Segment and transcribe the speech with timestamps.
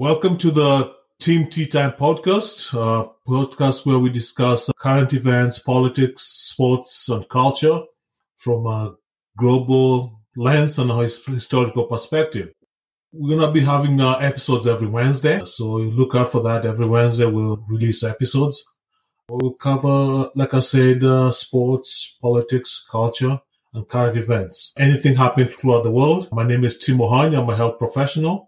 [0.00, 6.22] Welcome to the Tim Tea Time podcast, uh, podcast where we discuss current events, politics,
[6.22, 7.80] sports, and culture
[8.36, 8.94] from a
[9.36, 12.50] global lens and a historical perspective.
[13.12, 16.64] We're going to be having uh, episodes every Wednesday, so look out for that.
[16.64, 18.62] Every Wednesday, we'll release episodes.
[19.28, 23.40] We'll cover, like I said, uh, sports, politics, culture,
[23.74, 24.74] and current events.
[24.78, 26.28] Anything happening throughout the world.
[26.30, 27.42] My name is Tim Ohanya.
[27.42, 28.47] I'm a health professional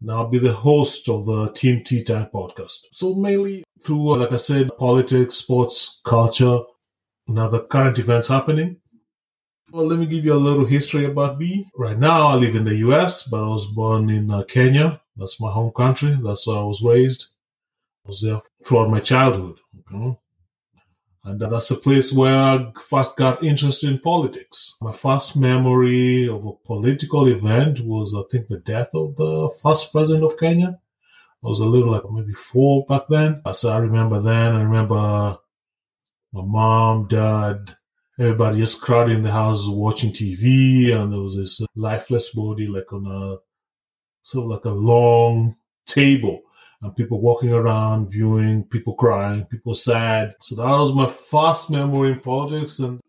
[0.00, 2.78] and I'll be the host of the Tim Tea Time podcast.
[2.92, 6.58] So mainly through, uh, like I said, politics, sports, culture,
[7.28, 8.76] and other current events happening.
[9.72, 11.68] Well, let me give you a little history about me.
[11.76, 15.00] Right now, I live in the U.S., but I was born in uh, Kenya.
[15.16, 16.16] That's my home country.
[16.22, 17.26] That's where I was raised.
[18.04, 19.58] I was there throughout my childhood.
[19.92, 20.16] Okay?
[21.26, 24.76] And that's a place where I first got interested in politics.
[24.80, 29.90] My first memory of a political event was, I think, the death of the first
[29.90, 30.78] president of Kenya.
[31.44, 33.42] I was a little like maybe four back then.
[33.52, 34.54] So I remember then.
[34.54, 35.38] I remember
[36.32, 37.76] my mom, dad,
[38.20, 42.92] everybody just crowded in the house watching TV, and there was this lifeless body like
[42.92, 43.38] on a
[44.22, 45.56] sort of like a long
[45.86, 46.42] table
[46.82, 50.34] and people walking around, viewing, people crying, people sad.
[50.40, 52.78] So that was my first memory in politics.
[52.78, 53.00] And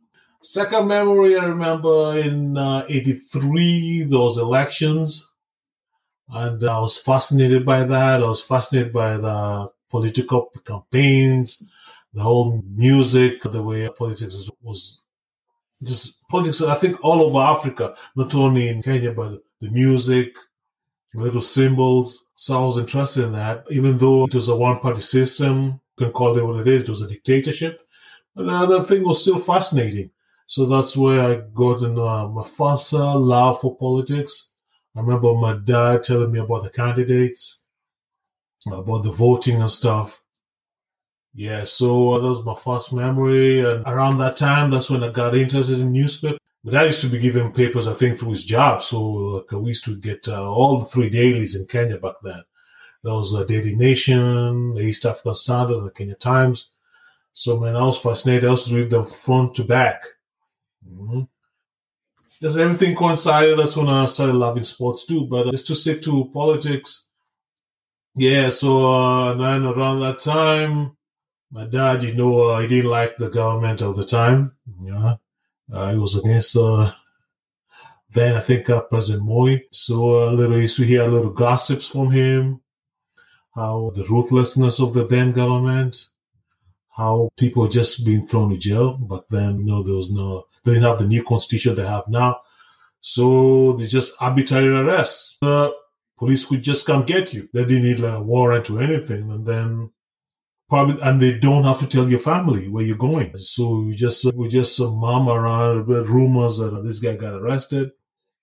[0.41, 5.29] second memory, I remember in uh, 83, those elections.
[6.29, 8.23] And I was fascinated by that.
[8.23, 11.63] I was fascinated by the political campaigns,
[12.13, 14.99] the whole music, the way politics was
[15.83, 20.33] just politics, I think all over Africa, not only in Kenya, but the music,
[21.13, 22.25] little symbols.
[22.35, 26.05] So I was interested in that, even though it was a one party system, you
[26.05, 27.81] can call it what it is, it was a dictatorship.
[28.35, 30.11] But the thing was still fascinating.
[30.45, 34.51] So that's where I got in, uh, my uh, love for politics.
[34.95, 37.61] I remember my dad telling me about the candidates,
[38.65, 40.21] about the voting and stuff.
[41.33, 43.59] Yeah, so uh, that was my first memory.
[43.59, 46.37] And around that time, that's when I got interested in newspaper.
[46.67, 48.83] But I used to be given papers, I think, through his job.
[48.83, 52.43] So like, we used to get uh, all the three dailies in Kenya back then.
[53.05, 56.67] There was Daily Nation, the East African Standard, the Kenya Times.
[57.31, 58.43] So, man, I was fascinated.
[58.43, 60.03] I used to read them front to back.
[60.85, 61.21] Mm-hmm.
[62.41, 63.57] Just everything coincided.
[63.57, 65.25] That's when I started loving sports too.
[65.25, 67.05] But uh, just to stick to politics,
[68.13, 68.49] yeah.
[68.49, 70.97] So uh, around that time,
[71.49, 74.51] my dad, you know, uh, he didn't like the government of the time.
[74.83, 75.15] Yeah,
[75.71, 76.91] uh, he was against uh,
[78.11, 79.57] then I think uh, President Moi.
[79.71, 82.61] So a little to hear a little gossips from him,
[83.53, 86.07] how the ruthlessness of the then government,
[86.95, 88.97] how people just being thrown in jail.
[88.97, 92.07] But then, you know, there was no, they didn't have the new constitution they have
[92.07, 92.41] now.
[93.01, 95.37] So they just arbitrary arrests.
[95.41, 95.73] The
[96.17, 97.47] police could just come get you.
[97.53, 99.29] They didn't need a warrant or anything.
[99.31, 99.91] And then
[100.69, 103.37] probably, and they don't have to tell your family where you're going.
[103.37, 107.91] So you just we just uh, mom around rumors that uh, this guy got arrested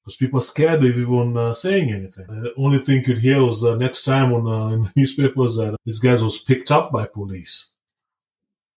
[0.05, 2.27] because people are scared of even uh, saying anything.
[2.29, 5.77] The only thing you hear was uh, next time on uh, in the newspapers that
[5.85, 7.71] this guy was picked up by police.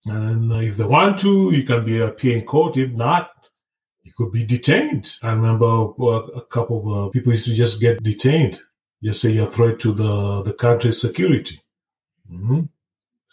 [0.06, 2.78] And uh, if they want to, you can be appear in court.
[2.78, 3.32] If not,
[4.04, 5.14] you could be detained.
[5.22, 8.62] I remember a couple of people used to just get detained.
[9.04, 11.60] Just say you're a threat to the the country's security.
[12.32, 12.62] Mm-hmm.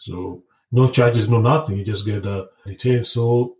[0.05, 1.77] So no charges, no nothing.
[1.77, 3.07] You just get uh, detained.
[3.07, 3.55] So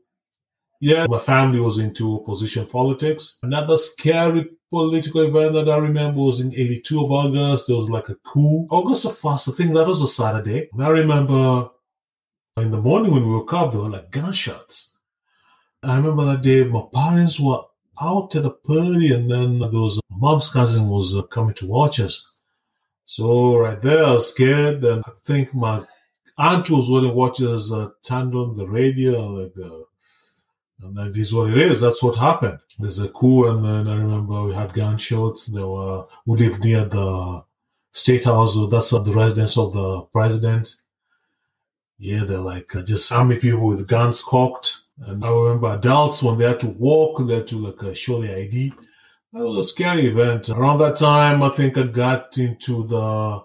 [0.79, 3.37] yeah, my family was into opposition politics.
[3.41, 7.65] Another scary political event that I remember was in 82 of August.
[7.65, 8.67] There was like a coup.
[8.69, 10.69] August the 1st, I think that was a Saturday.
[10.71, 11.69] And I remember
[12.57, 14.91] in the morning when we woke up, there were like gunshots.
[15.81, 17.61] I remember that day my parents were
[17.99, 21.99] out at a party and then there was mom's cousin was uh, coming to watch
[21.99, 22.27] us.
[23.05, 25.85] So right there, I was scared and I think my
[26.37, 29.83] willing to watch us uh, turned on the radio, like, uh,
[30.81, 31.79] and that is what it is.
[31.79, 32.59] That's what happened.
[32.79, 35.45] There's a coup, and then I remember we had gunshots.
[35.47, 37.43] There were we lived near the
[37.93, 38.57] state house.
[38.69, 40.75] That's the residence of the president.
[41.97, 44.81] Yeah, they're like uh, just army people with guns cocked.
[44.99, 48.21] And I remember adults when they had to walk, they had to like uh, show
[48.21, 48.73] their ID.
[49.33, 50.49] That was a scary event.
[50.49, 53.41] Around that time, I think I got into the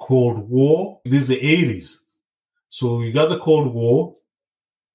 [0.00, 1.00] Cold War.
[1.04, 1.98] This is the 80s.
[2.78, 4.12] So you got the Cold War,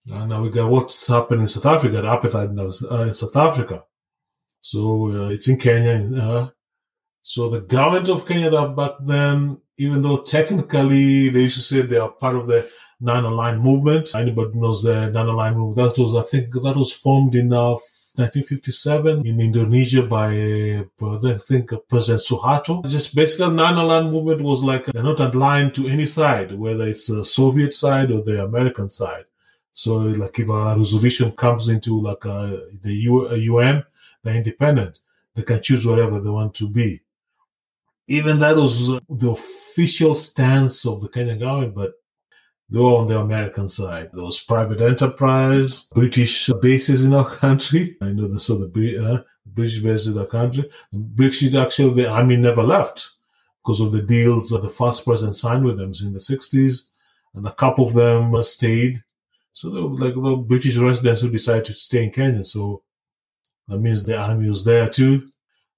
[0.05, 2.55] and now we got what's happening in South Africa, the apartheid
[2.91, 3.81] uh, in South Africa.
[4.61, 4.79] So
[5.09, 5.95] uh, it's in Kenya.
[6.15, 6.49] Uh,
[7.23, 11.81] so the government of Kenya that back then, even though technically they used to say
[11.81, 12.69] they are part of the
[12.99, 15.95] non-aligned movement, anybody knows the non-aligned movement.
[15.95, 17.77] That was, I think, that was formed in uh,
[18.15, 20.27] 1957 in Indonesia by,
[21.01, 22.85] uh, I think, uh, President Suharto.
[22.85, 27.23] Just basically, non-aligned movement was like they're not aligned to any side, whether it's the
[27.23, 29.25] Soviet side or the American side.
[29.73, 33.83] So, like, if a resolution comes into like uh, the UN,
[34.23, 34.99] they're independent.
[35.35, 37.01] They can choose whatever they want to be.
[38.07, 41.93] Even that was the official stance of the Kenyan government, but
[42.71, 44.09] they were on the American side.
[44.13, 47.97] Was private enterprise, British bases in our country.
[48.01, 50.69] I know this, so the uh, British bases in our country.
[50.94, 53.09] The British actually, the army never left
[53.62, 56.83] because of the deals that the first president signed with them in the 60s,
[57.35, 59.03] and a couple of them stayed.
[59.51, 62.44] So they were like the British residents who decided to stay in Kenya.
[62.45, 62.83] So
[63.67, 65.27] that means the army was there too.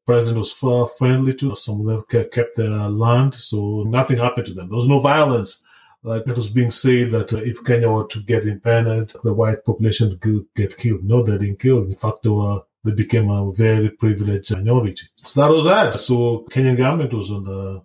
[0.06, 4.54] President was far friendly to some of them kept their land, so nothing happened to
[4.54, 4.70] them.
[4.70, 5.64] There was no violence.
[6.04, 9.64] Like it was being said that uh, if Kenya were to get independent, the white
[9.64, 11.04] population would get killed.
[11.04, 11.84] No, they didn't kill.
[11.84, 15.08] In fact, they were they became a very privileged minority.
[15.16, 15.94] So that was that.
[15.94, 17.82] So Kenyan government was on the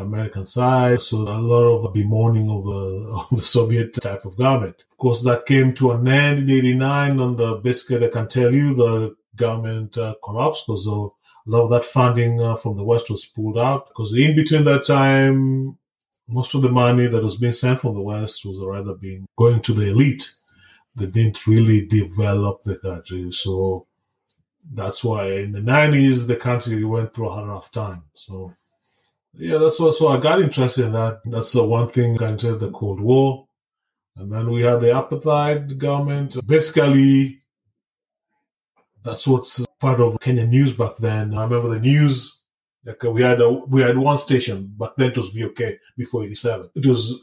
[0.00, 1.00] American side.
[1.00, 4.76] So a lot of bemoaning of the, of the Soviet type of government.
[4.90, 7.20] Of course, that came to an end in 89.
[7.20, 10.90] And uh, basically, I can tell you the government uh, collapsed because a
[11.46, 13.88] lot of that funding uh, from the West was pulled out.
[13.88, 15.78] Because in between that time,
[16.28, 19.60] most of the money that was being sent from the West was rather being going
[19.62, 20.34] to the elite.
[20.94, 23.32] They didn't really develop the country.
[23.32, 23.86] So
[24.72, 28.04] that's why in the 90s, the country went through a rough time.
[28.14, 28.52] So
[29.34, 29.94] yeah, that's what.
[29.94, 31.20] So I got interested in that.
[31.24, 33.46] That's the one thing I the Cold War,
[34.16, 36.36] and then we had the apartheid government.
[36.46, 37.38] Basically,
[39.04, 41.34] that's what's part of Kenyan news back then.
[41.34, 42.37] I remember the news.
[42.88, 46.70] Like we had a, we had one station, but then it was VOK before '87.
[46.74, 47.14] It was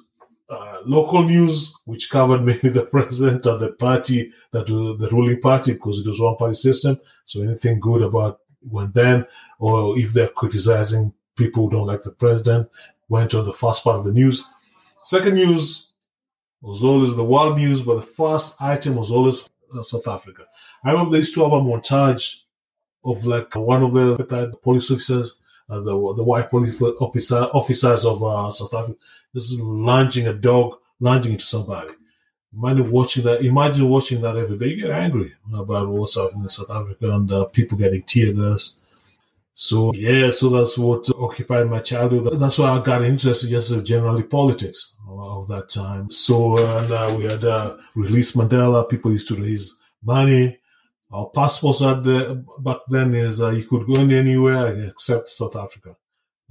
[0.47, 5.73] uh, local news, which covered mainly the president and the party that the ruling party
[5.73, 7.00] because it was one party system.
[7.25, 9.25] So anything good about when then,
[9.59, 12.69] or if they're criticizing people who don't like the president
[13.09, 14.44] went on the first part of the news.
[15.03, 15.89] Second news
[16.62, 19.39] was always the world news, but the first item was always
[19.75, 20.44] uh, South Africa.
[20.83, 22.41] I remember they used to have a montage
[23.03, 28.23] of like one of the police officers, uh, the the white police officer, officers of
[28.23, 28.97] uh, South Africa,
[29.33, 31.91] just lunging a dog, lunging into somebody.
[32.57, 33.44] Imagine watching that.
[33.44, 34.67] Imagine watching that every day.
[34.67, 38.77] You get angry about what's happening in South Africa and uh, people getting tear gas
[39.57, 42.39] so yeah, so that's what occupied my childhood.
[42.39, 46.12] That's why I got interested just generally politics of that time.
[46.12, 48.88] So and uh, we had uh, released Mandela.
[48.89, 50.59] People used to raise money.
[51.15, 55.56] Our passports at the, back then is uh, you could go in anywhere except South
[55.56, 55.95] Africa.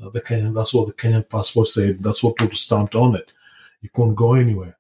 [0.03, 2.03] Uh, the Kenyan, that's what the Kenyan passport said.
[2.03, 3.31] That's what was stamped on it.
[3.83, 4.79] You couldn't go anywhere.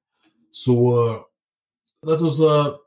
[0.52, 1.22] So uh,
[2.02, 2.78] that was uh,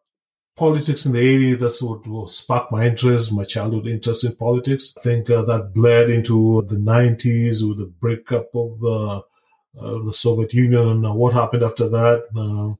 [0.55, 4.93] politics in the 80s, that's what sparked my interest, my childhood interest in politics.
[4.97, 9.17] I think uh, that bled into the 90s with the breakup of uh,
[9.79, 12.77] uh, the Soviet Union and what happened after that.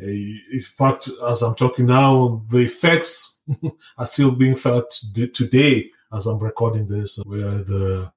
[0.00, 3.40] Uh, in fact, as I'm talking now, the effects
[3.98, 4.90] are still being felt
[5.32, 8.12] today as I'm recording this, where the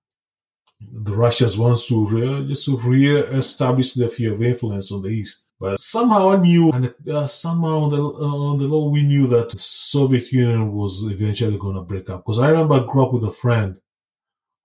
[0.81, 5.45] the Russians wants to re- just to re-establish their fear of influence on the East.
[5.59, 9.27] But somehow I knew, and uh, somehow on the, uh, on the low, we knew
[9.27, 12.23] that the Soviet Union was eventually going to break up.
[12.23, 13.75] Because I remember I grew up with a friend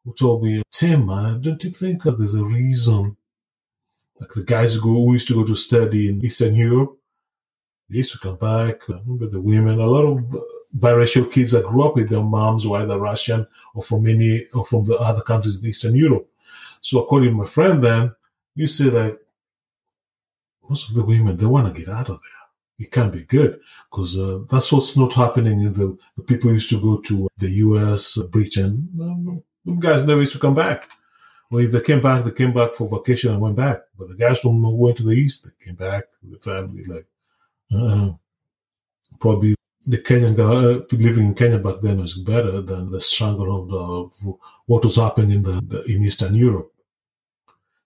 [0.05, 3.17] who told me, Tim, man, don't you think that there's a reason?
[4.20, 6.96] Like the guys who, used to go to study in Eastern Europe,
[7.88, 8.81] used to come back.
[8.88, 10.44] I remember the women, a lot of
[10.79, 14.64] biracial kids that grew up with their moms were either Russian or from any or
[14.64, 16.29] from the other countries in Eastern Europe.
[16.81, 18.14] So according to my friend then,
[18.55, 19.19] you see that
[20.69, 22.86] most of the women they want to get out of there.
[22.86, 23.60] It can't be good
[23.91, 27.50] because uh, that's what's not happening in the, the people used to go to the
[27.50, 28.88] U.S., Britain.
[29.00, 30.88] Um, guys never used to come back.
[31.53, 33.82] Or if they came back, they came back for vacation and went back.
[33.96, 36.84] But the guys from went to the east, they came back with the family.
[36.84, 37.06] Like
[37.74, 38.12] uh,
[39.20, 39.54] probably
[39.86, 44.36] the Kenyan guy uh, living in Kenya back then was better than the stranglehold of
[44.66, 46.72] what was happening in the, the in Eastern Europe.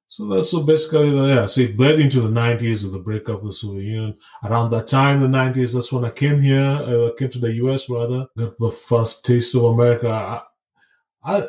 [0.09, 1.47] So that's so basically, yeah.
[1.47, 4.16] So it bled into the 90s of the breakup of the Soviet Union.
[4.45, 6.61] Around that time, the 90s, that's when I came here.
[6.61, 8.26] I came to the US rather.
[8.37, 10.09] Got the first taste of America.
[10.09, 10.42] I,
[11.23, 11.47] I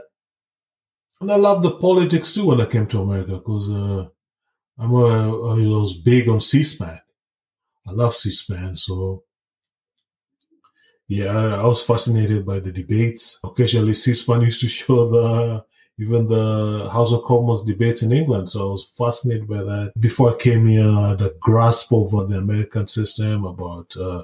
[1.22, 4.08] and I love the politics too when I came to America because uh,
[4.77, 7.00] I'm a, I was big on C-SPAN.
[7.89, 9.24] I love C-SPAN, so
[11.08, 13.39] yeah, I was fascinated by the debates.
[13.43, 15.65] Occasionally, C-SPAN used to show the
[15.98, 18.50] even the House of Commons debates in England.
[18.50, 19.91] So I was fascinated by that.
[20.00, 24.24] Before I came here, the grasp of the American system about uh,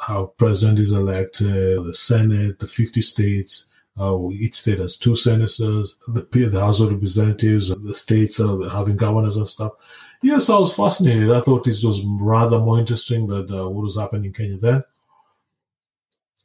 [0.00, 3.66] how president is elected, the Senate, the 50 states,
[4.00, 8.96] uh, each state has two senators, the, the House of Representatives, the states are having
[8.96, 9.72] governors and stuff.
[10.22, 11.30] Yes, I was fascinated.
[11.32, 14.84] I thought it was rather more interesting than uh, what was happening in Kenya then.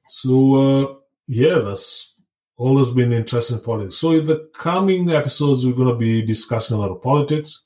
[0.08, 0.96] So, uh,
[1.28, 2.20] yeah, that's
[2.58, 3.98] always been interesting in politics.
[3.98, 7.64] So, in the coming episodes, we're going to be discussing a lot of politics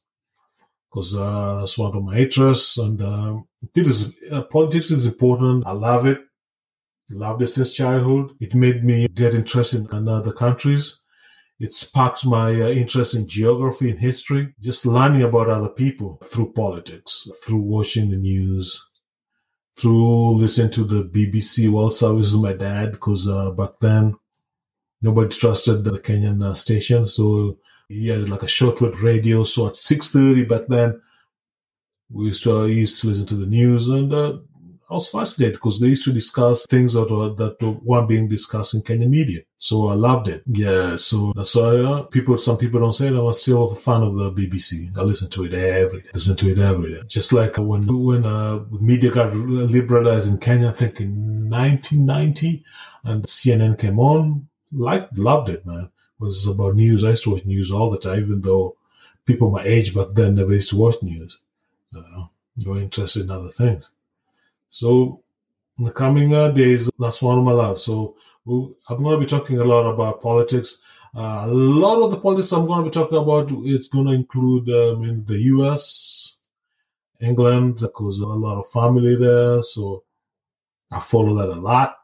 [0.90, 2.78] because uh, that's one of my interests.
[2.78, 3.38] And uh,
[3.76, 5.68] it is, uh, politics is important.
[5.68, 6.20] I love it.
[7.10, 8.34] Loved it since childhood.
[8.40, 10.98] It made me get interested in other countries.
[11.60, 16.54] It sparked my uh, interest in geography and history, just learning about other people through
[16.54, 18.80] politics, through watching the news,
[19.80, 24.16] through listening to the BBC World Service with my dad, because uh, back then
[25.02, 27.08] nobody trusted the Kenyan uh, station.
[27.08, 27.58] So
[27.90, 29.44] he had like a shortwave radio.
[29.44, 31.02] So at 6.30 back then,
[32.12, 34.38] we used to, used to listen to the news and uh,
[34.90, 38.74] I was fascinated because they used to discuss things that were, that weren't being discussed
[38.74, 39.42] in Kenyan media.
[39.58, 40.44] So I loved it.
[40.46, 40.96] Yeah.
[40.96, 43.14] So that's why uh, people, some people don't say it.
[43.14, 44.98] I'm still a fan of the BBC.
[44.98, 46.10] I listen to it every day.
[46.14, 47.02] Listen to it every day.
[47.08, 52.64] Just like when, when, uh, media got liberalized in Kenya, I think in 1990
[53.04, 55.90] and CNN came on, liked, loved it, man.
[56.20, 57.04] It was about news.
[57.04, 58.78] I used to watch news all the time, even though
[59.26, 61.38] people my age back then never used to watch news.
[61.96, 62.26] Uh,
[62.56, 63.90] they were interested in other things.
[64.70, 65.24] So
[65.78, 67.84] in the coming uh, days, that's one of my loves.
[67.84, 68.16] So
[68.48, 70.78] I'm going to be talking a lot about politics.
[71.16, 74.14] Uh, a lot of the politics I'm going to be talking about is going to
[74.14, 76.38] include um, in the U.S.,
[77.20, 79.62] England, because a lot of family there.
[79.62, 80.04] So
[80.92, 81.96] I follow that a lot.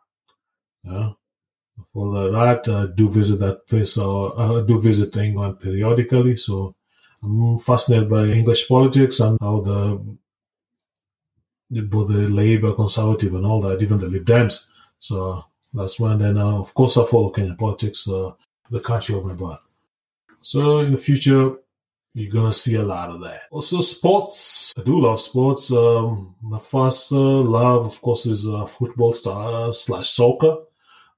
[0.84, 1.12] Yeah.
[1.80, 2.68] I follow that.
[2.68, 3.98] I do visit that place.
[3.98, 6.36] Or uh, I do visit England periodically.
[6.36, 6.76] So
[7.24, 10.18] I'm fascinated by English politics and how the
[11.82, 14.66] both the Labour, Conservative, and all that, even the Lib Dems.
[15.00, 18.32] So that's when then, uh, of course, I follow Kenyan politics, uh,
[18.70, 19.60] the country of my birth.
[20.42, 21.56] So in the future,
[22.14, 23.44] you're gonna see a lot of that.
[23.52, 24.74] Also, sports.
[24.78, 25.72] I do love sports.
[25.72, 30.58] Um, my first uh, love, of course, is uh, football star slash soccer.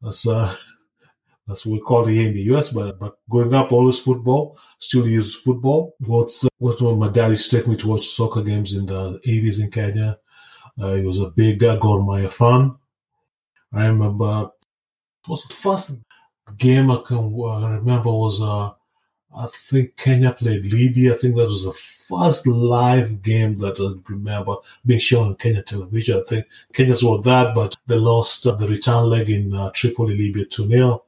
[0.02, 0.56] That's uh,
[1.48, 2.70] that's what we call it here in the US.
[2.70, 4.58] But but growing up, always football.
[4.80, 5.96] Still use football.
[6.00, 9.20] What's uh, what my dad used to take me to watch soccer games in the
[9.28, 10.18] 80s in Kenya.
[10.80, 12.76] Uh, he was a big Gor Mahia fan.
[13.74, 14.52] I remember
[15.24, 16.00] it was the first
[16.58, 18.72] game I can remember was uh,
[19.38, 21.14] I think Kenya played Libya.
[21.14, 24.56] I think that was the first live game that I remember
[24.86, 26.20] being shown on Kenya television.
[26.20, 30.18] I think Kenya's won that, but they lost uh, the return leg in uh, Tripoli,
[30.18, 31.04] Libya 2 0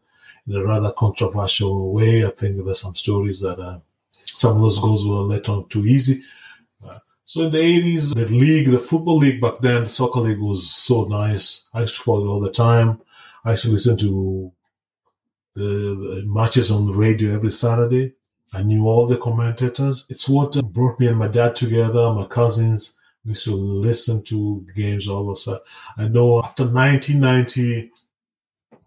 [0.47, 2.25] in a rather controversial way.
[2.25, 3.79] I think there's some stories that uh,
[4.25, 6.21] some of those goals were let on too easy.
[7.27, 10.71] So in the 80s, the league, the football league back then, the soccer league was
[10.71, 11.67] so nice.
[11.73, 13.01] I used to follow all the time.
[13.43, 14.49] I used to listen to
[15.53, 18.13] the, the matches on the radio every Saturday.
[18.53, 20.05] I knew all the commentators.
[20.07, 22.95] It's what brought me and my dad together, my cousins.
[23.25, 25.61] We used to listen to games all of.
[25.97, 27.91] I know after 1990,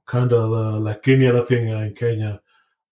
[0.06, 2.40] kind of uh, like any other thing in Kenya,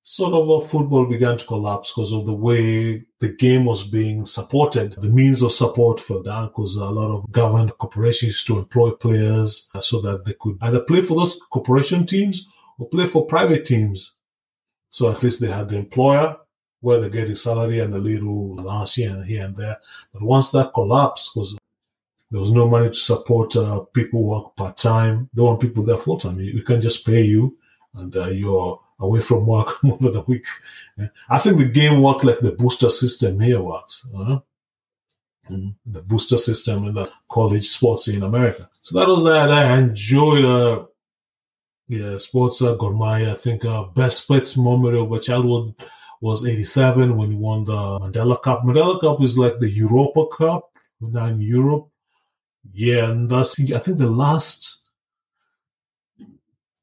[0.08, 4.96] sort of football began to collapse because of the way the game was being supported,
[5.02, 9.68] the means of support for that, because a lot of government corporations to employ players
[9.80, 14.14] so that they could either play for those corporation teams or play for private teams.
[14.88, 16.38] So at least they had the employer
[16.80, 19.76] where they're getting salary and a little allowance here and here and there.
[20.14, 21.58] But once that collapsed, because
[22.30, 25.98] there was no money to support uh, people work part time, they want people there
[25.98, 26.40] full time.
[26.40, 27.58] You, you can just pay you
[27.92, 30.46] and uh, you're away from work more than a week.
[31.28, 34.06] I think the game worked like the booster system here works.
[34.16, 34.38] Uh,
[35.50, 38.68] the booster system in the college sports in America.
[38.82, 39.50] So that was that.
[39.50, 40.84] I enjoyed uh,
[41.88, 43.32] yeah, sports uh, Mahia.
[43.32, 45.74] I think uh, best sports moment of my childhood
[46.20, 48.62] was 87 when he won the Mandela Cup.
[48.62, 51.88] Mandela Cup is like the Europa Cup, now in Europe.
[52.72, 54.87] Yeah, and that's, I think the last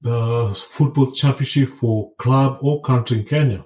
[0.05, 3.65] the football championship for club or country in Kenya,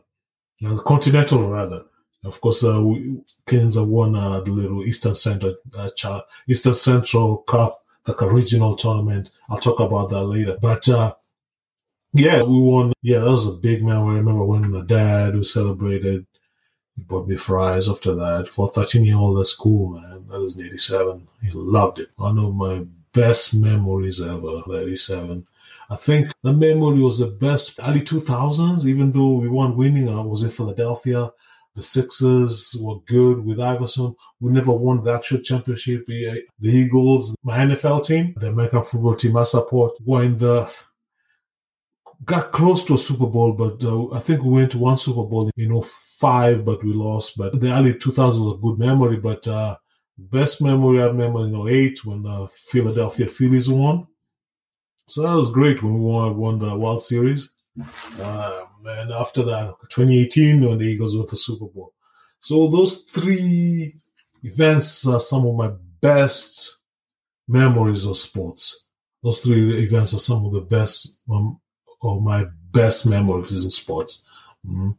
[0.65, 1.84] uh, continental rather.
[2.24, 7.84] Of course, uh, we, have won uh, the little Eastern Central uh, Eastern Central Cup,
[8.08, 9.31] like regional tournament.
[9.50, 10.58] I'll talk about that later.
[10.62, 11.13] But uh,
[12.13, 12.93] yeah, we won.
[13.01, 13.98] Yeah, that was a big man.
[13.98, 16.25] I remember when my dad who celebrated.
[16.96, 18.48] He bought me fries after that.
[18.48, 20.25] For a 13 year old, that's cool, man.
[20.29, 21.27] That was in 87.
[21.41, 22.10] He loved it.
[22.15, 25.46] One of my best memories ever, 87.
[25.89, 30.08] I think the memory was the best early 2000s, even though we weren't winning.
[30.08, 31.31] I was in Philadelphia.
[31.75, 34.15] The Sixers were good with Iverson.
[34.39, 36.05] We never won the actual championship.
[36.08, 40.72] The Eagles, my NFL team, the American football team I support, were in the
[42.25, 45.24] got close to a Super Bowl, but uh, I think we went to one Super
[45.24, 47.38] Bowl in 05, but we lost.
[47.38, 49.17] But the early 2000s was a good memory.
[49.17, 49.77] But uh,
[50.17, 54.08] best memory I remember in 08 when the Philadelphia Phillies won.
[55.10, 57.50] So that was great when we won, won the World Series.
[58.22, 61.94] Um, and after that, 2018, when the Eagles won the Super Bowl.
[62.39, 63.96] So those three
[64.44, 66.78] events are some of my best
[67.48, 68.88] memories of sports.
[69.24, 71.60] Those three events are some of the best um,
[72.01, 74.24] of my best memories in sports.
[74.66, 74.92] Mm-hmm.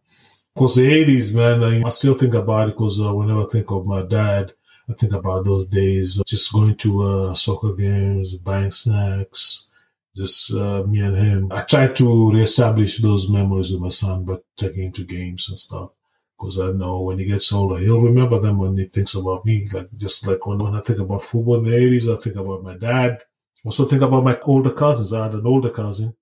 [0.55, 3.87] Because the 80s, man, I, still think about it because uh, whenever I think of
[3.87, 4.53] my dad,
[4.91, 9.69] I think about those days, just going to uh, soccer games, buying snacks,
[10.17, 11.53] just uh, me and him.
[11.53, 15.59] I try to reestablish those memories with my son, but taking him to games and
[15.59, 15.91] stuff.
[16.39, 19.69] Because I know when he gets older, he'll remember them when he thinks about me.
[19.73, 22.63] Like just like when, when I think about football in the 80s, I think about
[22.63, 23.19] my dad.
[23.65, 25.13] Also think about my older cousins.
[25.13, 26.15] I had an older cousin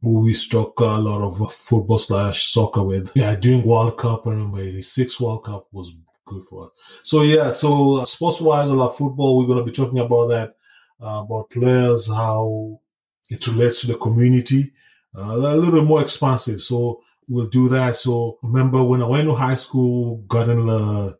[0.00, 3.10] who we struck a lot of football slash soccer with.
[3.14, 5.92] Yeah, during World Cup, I remember 86 World Cup was
[6.26, 6.70] good for us.
[7.02, 9.38] So yeah, so uh, sports wise, a lot of football.
[9.38, 10.54] We're to be talking about that,
[11.00, 12.80] uh, about players, how
[13.30, 14.72] it relates to the community,
[15.16, 16.62] uh, a little more expansive.
[16.62, 17.96] So we'll do that.
[17.96, 21.12] So remember when I went to high school, gotten uh,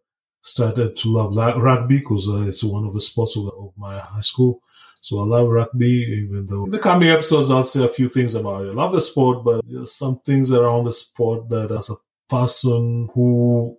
[0.43, 4.21] started to love rugby because uh, it's one of the sports of, of, my high
[4.21, 4.61] school.
[5.01, 8.35] So I love rugby, even though in the coming episodes I'll say a few things
[8.35, 8.71] about it.
[8.71, 11.97] I love the sport, but there's some things around the sport that as a
[12.29, 13.77] person who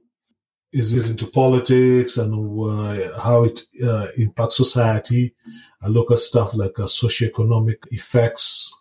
[0.74, 5.34] is into politics and uh, how it uh, impacts society.
[5.82, 8.74] I look at stuff like uh, socioeconomic effects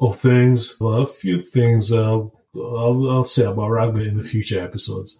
[0.00, 0.76] of things.
[0.80, 2.18] Well, a few things uh,
[2.54, 5.18] I'll, I'll, say about rugby in the future episodes.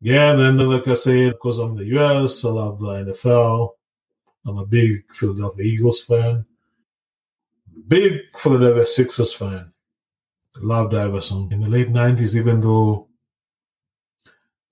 [0.00, 3.70] Yeah, and then like I said, because I'm in the US, I love the NFL.
[4.46, 6.44] I'm a big Philadelphia Eagles fan.
[7.88, 9.72] Big Philadelphia Sixers fan.
[10.56, 11.48] Loved Iverson.
[11.52, 13.08] In the late 90s, even though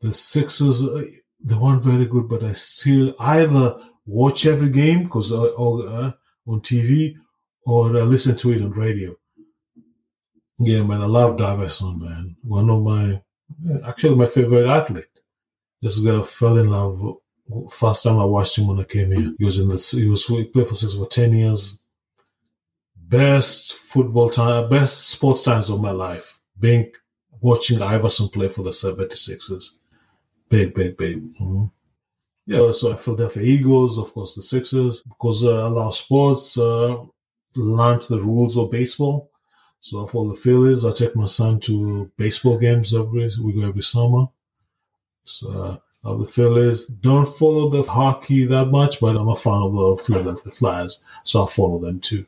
[0.00, 1.04] the Sixers uh,
[1.40, 6.12] they weren't very good, but I still either watch every game because uh, uh,
[6.47, 7.14] on TV
[7.67, 9.14] or uh, listen to it on radio.
[10.58, 12.36] Yeah, man, I love Iverson, man.
[12.43, 13.21] One of my
[13.86, 15.06] actually my favorite athlete.
[15.82, 17.19] This guy fell in love.
[17.71, 20.25] First time I watched him when I came here, he was in the he was
[20.25, 21.78] he played for six for ten years.
[22.97, 26.40] Best football time, best sports times of my life.
[26.58, 26.90] Being
[27.45, 29.71] watching Iverson play for the 76ers.
[30.49, 31.23] Big, big, big.
[31.34, 31.64] Mm-hmm.
[32.47, 36.97] Yeah, so Philadelphia Eagles, of course, the Sixers, because uh, I love sports, uh,
[37.57, 39.30] learned the rules of baseball.
[39.80, 43.83] So for the Phillies, I take my son to baseball games every we go every
[43.83, 44.26] summer.
[45.25, 46.85] So uh, love the Phillies.
[46.85, 51.45] Don't follow the hockey that much, but I'm a fan of the Philadelphia Flyers, so
[51.45, 52.26] I follow them too.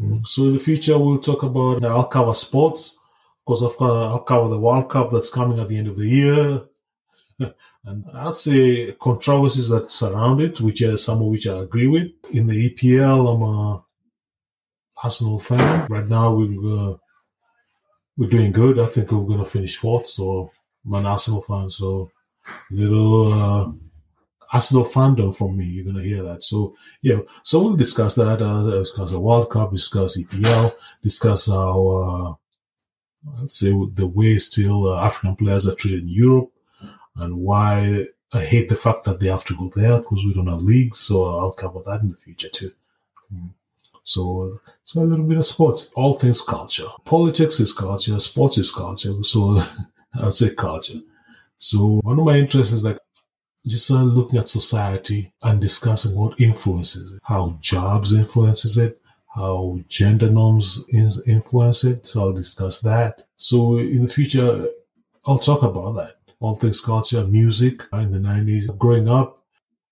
[0.00, 0.24] Mm-hmm.
[0.24, 1.84] So in the future, we'll talk about.
[1.84, 2.98] I'll cover sports
[3.46, 6.62] because I'll cover the World Cup that's coming at the end of the year
[7.84, 12.08] and I'll say controversies that surround it, which are some of which I agree with.
[12.30, 13.84] In the EPL, I'm a
[15.02, 15.86] Arsenal fan.
[15.90, 16.96] Right now, we're uh,
[18.16, 18.78] we're doing good.
[18.78, 20.50] I think we're going to finish fourth, so
[20.86, 21.70] I'm an Arsenal fan.
[21.70, 22.10] So
[22.70, 23.72] little uh,
[24.52, 25.64] Arsenal fandom from me.
[25.64, 26.42] You're going to hear that.
[26.42, 28.42] So yeah, so we'll discuss that.
[28.42, 29.72] Uh, discuss the World Cup.
[29.72, 30.74] Discuss EPL.
[31.02, 31.88] Discuss how.
[31.88, 32.34] Uh,
[33.38, 36.50] let's say the way still uh, African players are treated in Europe
[37.16, 40.46] and why I hate the fact that they have to go there because we don't
[40.46, 40.98] have leagues.
[40.98, 42.72] So I'll cover that in the future too.
[43.32, 43.50] Mm.
[44.04, 46.88] So, so a little bit of sports, all things culture.
[47.04, 49.22] Politics is culture, sports is culture.
[49.22, 49.62] So
[50.14, 51.00] I'd say culture.
[51.58, 52.98] So one of my interests is like
[53.66, 59.00] just uh, looking at society and discussing what influences it, how jobs influences it,
[59.34, 60.82] how gender norms
[61.26, 62.06] influence it.
[62.06, 63.26] So I'll discuss that.
[63.36, 64.68] So in the future,
[65.24, 68.76] I'll talk about that all things culture, music in the 90s.
[68.76, 69.42] Growing up,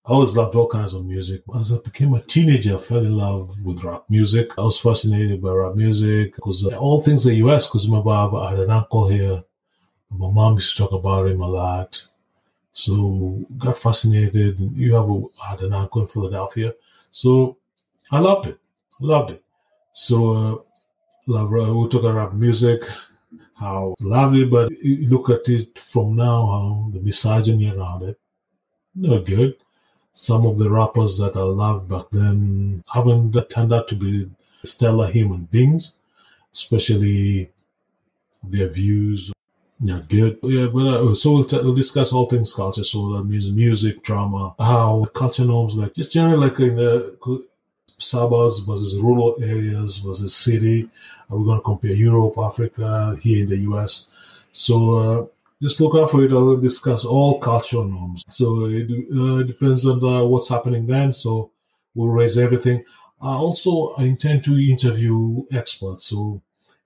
[0.04, 1.42] I always loved all kinds of music.
[1.58, 4.50] As I became a teenager, I fell in love with rap music.
[4.58, 8.50] I was fascinated by rap music because uh, all things the US, because my Baba
[8.50, 9.44] had an uncle here.
[10.10, 12.04] My mom used to talk about him a lot.
[12.72, 14.58] So got fascinated.
[14.74, 16.74] You have a, had an uncle in Philadelphia.
[17.12, 17.58] So
[18.10, 18.58] I loved it.
[19.00, 19.44] Loved it.
[19.92, 20.56] So uh,
[21.28, 22.82] love, uh, we took rap music
[23.60, 28.18] how lovely, but you look at it from now, how the misogyny around it,
[28.94, 29.56] not good.
[30.12, 34.30] Some of the rappers that I loved back then haven't turned out to be
[34.64, 35.94] stellar human beings,
[36.52, 37.50] especially
[38.42, 39.32] their views
[39.82, 40.38] Yeah, good.
[40.42, 42.84] Yeah, but uh, so we'll, t- we'll discuss all things culture.
[42.84, 47.16] So that means music, drama, how culture norms, like just generally like in the
[48.00, 50.88] suburbs versus rural areas versus city.
[51.30, 54.06] Are we going to compare Europe, Africa, here in the US?
[54.52, 55.26] So uh,
[55.62, 56.32] just look out for it.
[56.32, 58.24] I'll discuss all cultural norms.
[58.28, 61.12] So it uh, depends on the, what's happening then.
[61.12, 61.50] So
[61.94, 62.84] we'll raise everything.
[63.22, 66.04] I also I intend to interview experts.
[66.04, 66.40] So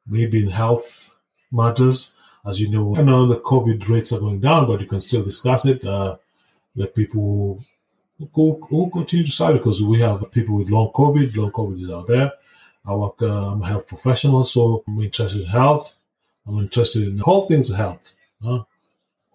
[0.07, 1.15] maybe in health
[1.53, 2.15] matters.
[2.47, 5.23] As you know, I know the COVID rates are going down, but you can still
[5.23, 5.83] discuss it.
[5.83, 6.17] Uh,
[6.77, 7.65] the people
[8.33, 11.37] who continue to side because we have people with long COVID.
[11.37, 12.33] Long COVID is out there.
[12.87, 15.95] I work, uh, health professional, so I'm interested in health.
[16.47, 18.65] I'm interested in all things health, huh?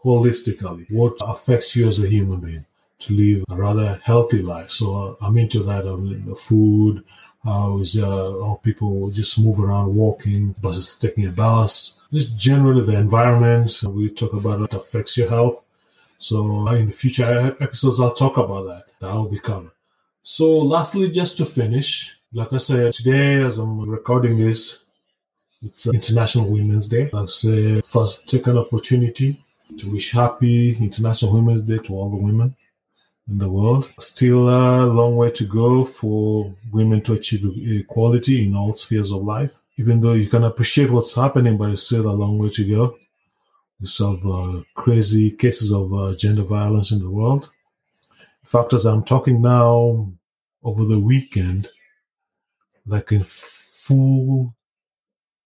[0.04, 2.66] holistically, what affects you as a human being
[3.00, 4.70] to live a rather healthy life.
[4.70, 5.88] So uh, I'm into that.
[5.88, 7.04] I mean, the food,
[7.44, 12.02] how is uh, how people just move around walking versus taking a bus.
[12.12, 13.82] Just generally the environment.
[13.84, 15.64] We talk about what affects your health.
[16.20, 18.84] So uh, in the future episodes, I'll talk about that.
[19.00, 19.72] That will be covered.
[20.22, 24.86] So lastly, just to finish, like I said, today as I'm recording this,
[25.62, 27.10] it's International Women's Day.
[27.14, 29.42] I'll say first take an opportunity
[29.78, 32.54] to wish happy International Women's Day to all the women
[33.30, 33.90] in the world.
[34.00, 37.46] Still a long way to go for women to achieve
[37.82, 39.54] equality in all spheres of life.
[39.78, 42.98] Even though you can appreciate what's happening, but it's still a long way to go.
[43.84, 47.50] Saw uh, crazy cases of uh, gender violence in the world.
[48.44, 50.12] In fact, as I'm talking now,
[50.64, 51.70] over the weekend,
[52.86, 54.54] like in full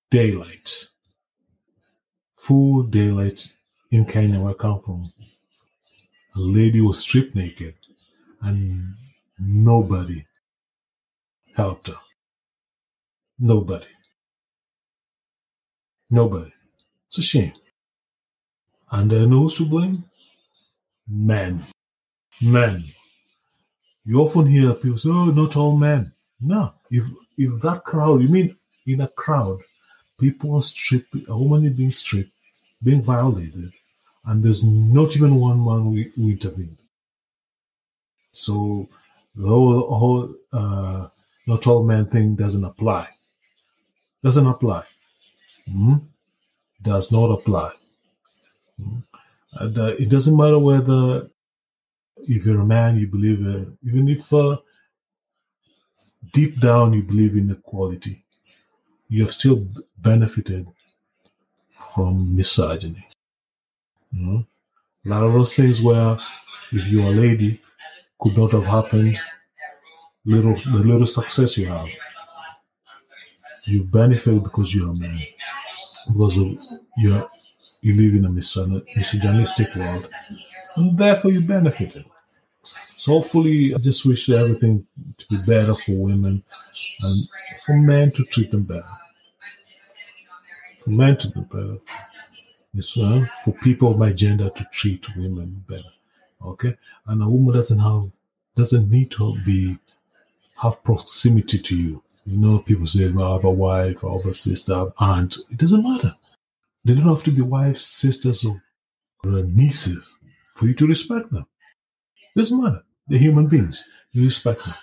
[0.09, 0.87] daylight,
[2.37, 3.53] full daylight
[3.91, 5.09] in Kenya, where I come from,
[6.35, 7.75] a lady was stripped naked
[8.41, 8.95] and
[9.39, 10.25] nobody
[11.55, 11.99] helped her.
[13.37, 13.87] Nobody.
[16.09, 16.53] Nobody.
[17.07, 17.53] It's a shame.
[18.93, 20.03] And then who's to blame?
[21.07, 21.65] Men.
[22.39, 22.85] Men.
[24.05, 26.13] You often hear people say, oh, not all men.
[26.39, 26.73] No.
[26.91, 29.59] If if that crowd, you mean in a crowd,
[30.19, 32.31] people are stripped, a woman is being stripped,
[32.83, 33.73] being violated,
[34.25, 36.77] and there's not even one man who, who intervened.
[38.31, 38.87] So
[39.35, 41.07] the whole, whole uh,
[41.47, 43.07] not all men thing doesn't apply.
[44.23, 44.83] Doesn't apply.
[45.67, 45.95] Mm-hmm.
[46.83, 47.71] Does not apply.
[48.77, 51.29] And, uh, it doesn't matter whether
[52.17, 54.57] if you're a man, you believe, uh, even if uh,
[56.31, 58.23] deep down you believe in equality,
[59.09, 60.67] you have still benefited
[61.93, 63.07] from misogyny.
[64.11, 64.45] You know?
[65.05, 66.17] A lot of those things where
[66.71, 67.61] if you're a lady,
[68.19, 69.19] could not have happened.
[70.25, 71.89] Little the little success you have,
[73.65, 75.19] you benefit because you're a man,
[76.07, 76.47] because of
[76.97, 77.21] you
[77.83, 80.09] you live in a misogynistic world,
[80.77, 82.05] and therefore you benefited.
[82.95, 84.85] So hopefully, I just wish everything
[85.17, 86.41] to be better for women
[87.01, 87.27] and
[87.65, 88.87] for men to treat them better.
[90.83, 91.77] For men to do better.
[92.75, 95.91] It's uh, for people of my gender to treat women better.
[96.41, 96.75] Okay,
[97.07, 98.03] and a woman doesn't have
[98.55, 99.77] doesn't need to be
[100.61, 102.01] have proximity to you.
[102.25, 104.93] You know, people say, well, I have a wife, I have a sister, I have
[104.99, 105.37] aunt.
[105.51, 106.15] It doesn't matter.
[106.85, 108.61] They don't have to be wives, sisters, or
[109.23, 110.09] nieces
[110.55, 111.45] for you to respect them.
[112.35, 112.81] Doesn't matter.
[113.07, 113.83] They're human beings.
[114.11, 114.75] You respect them.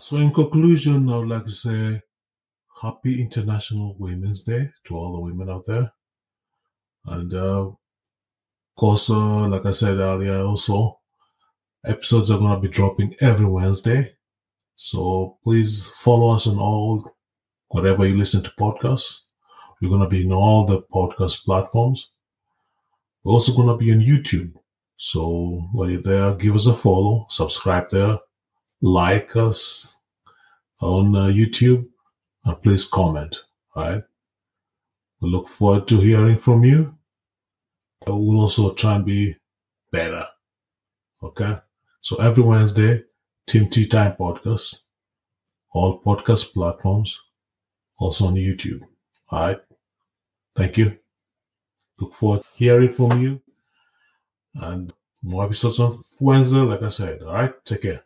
[0.00, 2.02] So, in conclusion, I would like to say
[2.80, 5.90] Happy International Women's Day to all the women out there.
[7.06, 7.76] And uh, of
[8.76, 11.00] course, uh, like I said earlier, also,
[11.86, 14.14] episodes are going to be dropping every Wednesday.
[14.74, 17.16] So please follow us on all,
[17.68, 19.20] whatever you listen to podcasts.
[19.80, 22.10] We're going to be in all the podcast platforms.
[23.22, 24.54] We're also going to be on YouTube.
[24.96, 28.18] So while you're there, give us a follow, subscribe there,
[28.80, 29.94] like us
[30.80, 31.86] on uh, YouTube,
[32.44, 33.42] and please comment.
[33.74, 34.02] All right.
[35.20, 36.94] We look forward to hearing from you.
[38.06, 39.36] We'll also try and be
[39.90, 40.26] better.
[41.22, 41.58] Okay.
[42.00, 43.02] So every Wednesday,
[43.46, 44.78] Tim Tea Time podcast,
[45.72, 47.20] all podcast platforms,
[47.98, 48.80] also on YouTube.
[49.30, 49.65] All right.
[50.56, 50.98] Thank you.
[52.00, 53.42] Look forward to hearing from you
[54.54, 54.92] and
[55.22, 57.22] more episodes on Wednesday, like I said.
[57.22, 57.52] All right.
[57.64, 58.05] Take care.